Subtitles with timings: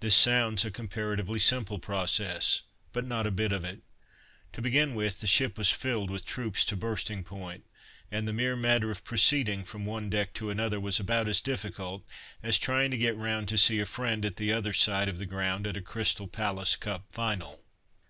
[0.00, 2.60] This sounds a comparatively simple process,
[2.92, 3.80] but not a bit of it.
[4.52, 7.64] To begin with, the ship was filled with troops to bursting point,
[8.10, 12.06] and the mere matter of proceeding from one deck to another was about as difficult
[12.42, 15.24] as trying to get round to see a friend at the other side of the
[15.24, 17.64] ground at a Crystal Palace Cup final.